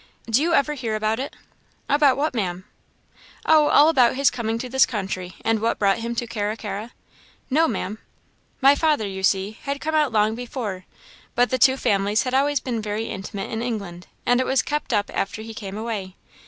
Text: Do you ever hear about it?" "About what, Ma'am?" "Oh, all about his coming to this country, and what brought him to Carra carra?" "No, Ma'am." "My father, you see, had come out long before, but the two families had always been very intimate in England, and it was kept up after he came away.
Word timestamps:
Do 0.27 0.41
you 0.41 0.55
ever 0.55 0.73
hear 0.73 0.95
about 0.95 1.19
it?" 1.19 1.35
"About 1.87 2.17
what, 2.17 2.33
Ma'am?" 2.33 2.65
"Oh, 3.45 3.67
all 3.67 3.87
about 3.87 4.15
his 4.15 4.31
coming 4.31 4.57
to 4.57 4.67
this 4.67 4.87
country, 4.87 5.35
and 5.45 5.59
what 5.59 5.77
brought 5.77 5.99
him 5.99 6.15
to 6.15 6.25
Carra 6.25 6.57
carra?" 6.57 6.89
"No, 7.51 7.67
Ma'am." 7.67 7.99
"My 8.61 8.73
father, 8.73 9.07
you 9.07 9.21
see, 9.21 9.59
had 9.61 9.79
come 9.79 9.93
out 9.93 10.11
long 10.11 10.33
before, 10.33 10.85
but 11.35 11.51
the 11.51 11.59
two 11.59 11.77
families 11.77 12.23
had 12.23 12.33
always 12.33 12.59
been 12.59 12.81
very 12.81 13.09
intimate 13.11 13.51
in 13.51 13.61
England, 13.61 14.07
and 14.25 14.39
it 14.39 14.47
was 14.47 14.63
kept 14.63 14.91
up 14.91 15.11
after 15.13 15.43
he 15.43 15.53
came 15.53 15.77
away. 15.77 16.15